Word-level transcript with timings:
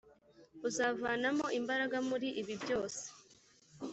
uzavanamo 0.67 1.45
imbaraga 1.59 1.97
muri 2.09 2.27
ibi 2.41 2.53
byose, 2.63 3.03